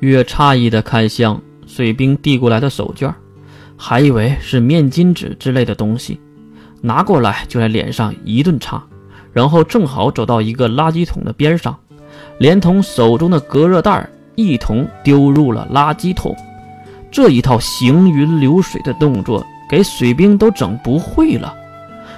[0.00, 3.12] 月诧异的看向水兵递过来的手绢，
[3.76, 6.18] 还以为是面巾纸之类的东西，
[6.80, 8.82] 拿过来就在脸上一顿擦，
[9.32, 11.78] 然后正好走到一个垃圾桶的边上，
[12.38, 16.34] 连同手中的隔热袋一同丢入了垃圾桶。
[17.10, 21.54] 这一套行云流水的动作给水兵都整不会了。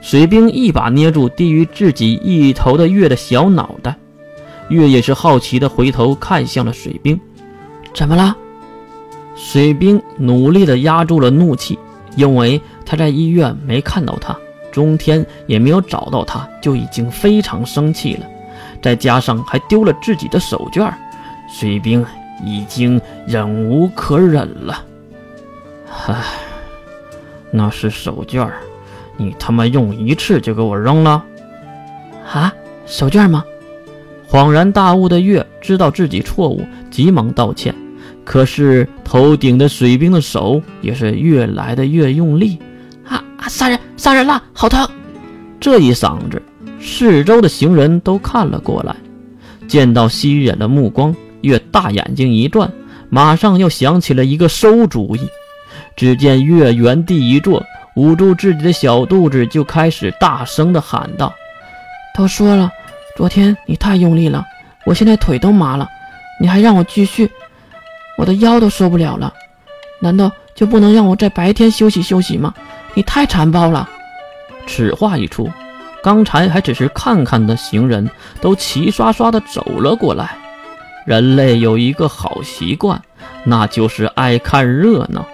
[0.00, 3.96] 水兵一把捏住低于自己一头的月的小脑袋，
[4.68, 7.18] 月也是好奇的回头看向了水兵。
[7.94, 8.36] 怎么了？
[9.36, 11.78] 水兵努力地压住了怒气，
[12.16, 14.36] 因为他在医院没看到他，
[14.70, 18.26] 中天也没有找到他，就已经非常生气了。
[18.82, 20.92] 再加上还丢了自己的手绢，
[21.48, 22.04] 水兵
[22.44, 24.84] 已经忍无可忍了。
[26.06, 26.22] 唉，
[27.50, 28.50] 那是手绢，
[29.16, 31.24] 你他妈用一次就给我扔了？
[32.32, 32.52] 啊，
[32.86, 33.44] 手绢吗？
[34.28, 37.74] 恍然大悟的月知道自己错误，急忙道歉。
[38.24, 42.58] 可是头顶的水兵的手也是越来的越用力，
[43.06, 43.48] 啊啊！
[43.48, 43.78] 杀人！
[43.96, 44.42] 杀人了！
[44.52, 44.88] 好疼！
[45.60, 46.42] 这一嗓子，
[46.80, 48.96] 四周的行人都看了过来。
[49.68, 52.70] 见到吸引的目光，月大眼睛一转，
[53.08, 55.20] 马上又想起了一个馊主意。
[55.96, 57.62] 只见月原地一坐，
[57.94, 61.32] 捂住自己的小肚子，就开始大声的喊道
[62.16, 62.70] ：“都说了，
[63.16, 64.44] 昨天你太用力了，
[64.84, 65.88] 我现在腿都麻了，
[66.40, 67.30] 你还让我继续？”
[68.16, 69.32] 我的腰都受不了了，
[70.00, 72.54] 难道就不能让我在白天休息休息吗？
[72.94, 73.88] 你太残暴了！
[74.66, 75.50] 此话一出，
[76.02, 78.08] 刚才还只是看看的行人
[78.40, 80.36] 都齐刷刷的走了过来。
[81.04, 83.02] 人类有一个好习惯，
[83.44, 85.26] 那就是爱看热闹。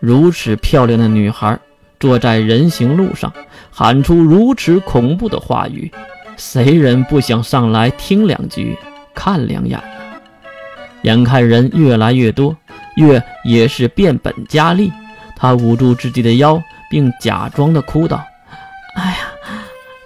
[0.00, 1.58] 如此漂亮的女孩
[1.98, 3.32] 坐在人行路上，
[3.70, 5.90] 喊出如此恐怖的话语，
[6.36, 8.78] 谁人不想上来听两句、
[9.14, 9.82] 看两眼？
[11.04, 12.56] 眼看人越来越多，
[12.96, 14.92] 月也是变本加厉。
[15.36, 16.60] 他捂住自己的腰，
[16.90, 18.24] 并假装的哭道
[18.96, 19.18] ：“哎呀，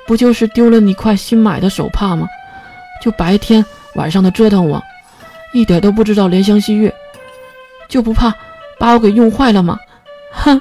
[0.06, 2.26] 不就是丢了你块新买的手帕吗？
[3.00, 3.64] 就白天
[3.94, 4.82] 晚上的折腾我，
[5.52, 6.92] 一点都不知道怜香惜玉，
[7.88, 8.34] 就不怕
[8.78, 9.78] 把我给用坏了吗？”
[10.32, 10.60] 哼！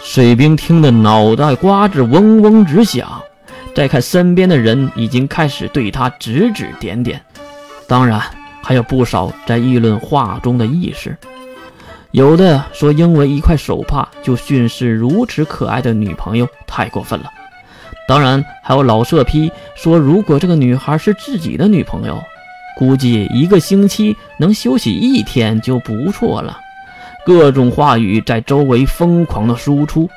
[0.00, 3.20] 水兵听得脑袋瓜子嗡嗡直响。
[3.74, 7.20] 再看身边的人，已经开始对他指指点点。
[7.88, 8.20] 当然。
[8.68, 11.16] 还有不少在议论话中的意识，
[12.10, 17.30] 有的说因为一块手帕就训斥如此可爱的女朋友太过分了。
[18.06, 22.22] 当然，还有老色批说，如果这个女孩是自己的女朋友，
[22.76, 26.60] 估计一个星期能休息一天就不错了。
[27.24, 30.10] 各种话语在周围疯狂的输出，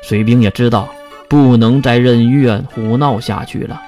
[0.00, 0.88] 水兵也知道
[1.28, 3.78] 不能再任月胡闹下去了。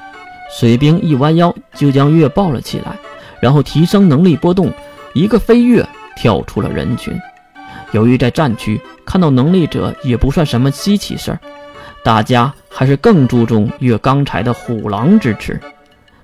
[0.55, 2.99] 水兵一弯腰就将月抱了起来。
[3.41, 4.73] 然后提升能力波动，
[5.15, 5.87] 一个飞跃
[6.17, 7.19] 跳出了人群。
[7.93, 11.41] 由于在战区看到能力者也不算什么稀奇事儿，
[12.05, 15.59] 大家还是更注重月刚才的虎狼之词。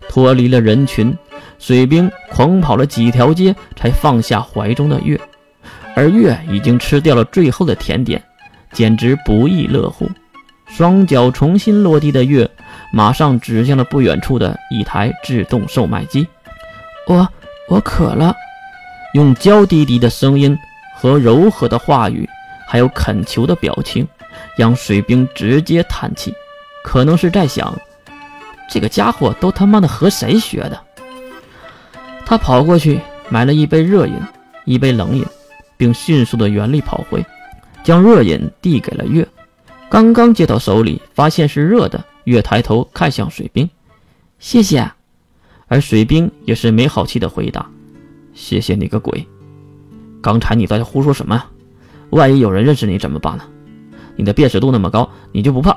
[0.08, 1.16] 脱离了人群，
[1.58, 5.20] 水兵狂跑了几条街，才放下怀中的月。
[5.96, 8.22] 而月已经吃掉了最后的甜点，
[8.70, 10.08] 简直不亦乐乎。
[10.68, 12.48] 双脚重新落地的月，
[12.92, 16.26] 马上指向了不远处的一台自动售卖机。
[17.06, 17.28] 我
[17.68, 18.34] 我渴了，
[19.14, 20.58] 用娇滴滴的声音
[20.96, 22.28] 和柔和的话语，
[22.66, 24.06] 还有恳求的表情，
[24.56, 26.34] 让水兵直接叹气。
[26.82, 27.76] 可能是在想，
[28.68, 30.80] 这个家伙都他妈的和谁学的？
[32.24, 34.20] 他跑过去买了一杯热饮，
[34.64, 35.24] 一杯冷饮，
[35.76, 37.24] 并迅速的原力跑回，
[37.84, 39.26] 将热饮递给了月。
[39.88, 43.70] 刚刚接到手里，发现是热的，月抬头看向水兵，
[44.40, 44.90] 谢谢。
[45.68, 47.66] 而水兵也是没好气的回答
[48.32, 49.26] ：“谢谢你个鬼！
[50.22, 51.42] 刚才你在这胡说什么？
[52.10, 53.44] 万一有人认识你怎么办呢？
[54.14, 55.76] 你的辨识度那么高，你就不怕？”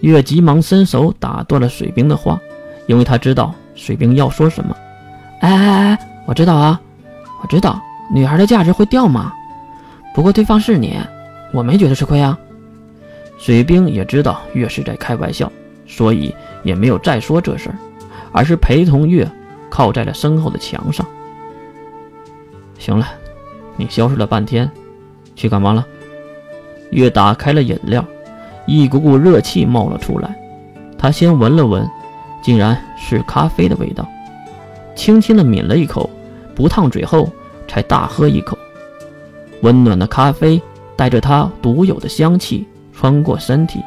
[0.00, 2.38] 月急忙伸手打断了水兵的话，
[2.86, 4.76] 因为他知道水兵要说什么。
[5.40, 6.78] “哎哎哎，我知道啊，
[7.42, 7.80] 我知道
[8.12, 9.32] 女孩的价值会掉吗？
[10.14, 10.98] 不过对方是你，
[11.52, 12.38] 我没觉得吃亏啊。”
[13.38, 15.50] 水兵也知道月是在开玩笑，
[15.86, 17.76] 所以也没有再说这事儿。
[18.34, 19.30] 而是陪同月
[19.70, 21.06] 靠在了身后的墙上。
[22.80, 23.06] 行了，
[23.76, 24.68] 你消失了半天，
[25.36, 25.86] 去干嘛了？
[26.90, 28.04] 月打开了饮料，
[28.66, 30.36] 一股股热气冒了出来。
[30.98, 31.88] 他先闻了闻，
[32.42, 34.04] 竟然是咖啡的味道，
[34.96, 36.10] 轻轻的抿了一口，
[36.56, 37.30] 不烫嘴后
[37.68, 38.58] 才大喝一口。
[39.62, 40.60] 温暖的咖啡
[40.96, 43.80] 带着它独有的香气穿过身体，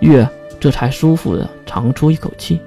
[0.00, 0.26] 月
[0.58, 2.58] 这才舒服的长出一口气。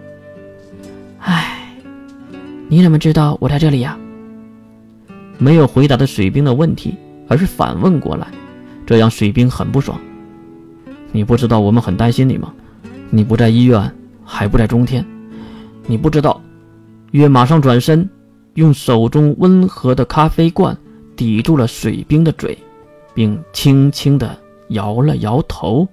[2.70, 3.98] 你怎么知道我在这里呀？
[5.38, 6.94] 没有回答的水兵的问题，
[7.30, 8.28] 而是反问过来，
[8.86, 9.98] 这让水兵很不爽。
[11.14, 12.54] 你不知道我们很担心你吗？
[13.10, 13.90] 你不在医院，
[14.26, 15.06] 还不在中天，
[15.86, 16.42] 你不知道。
[17.12, 18.08] 月马上转身，
[18.56, 20.78] 用手中温和的咖啡罐
[21.16, 22.58] 抵住了水兵的嘴，
[23.14, 24.38] 并轻轻地
[24.70, 25.88] 摇了摇头。